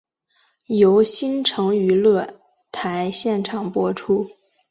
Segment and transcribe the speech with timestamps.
[0.65, 2.39] 由新城娱乐
[2.71, 4.31] 台现场播出。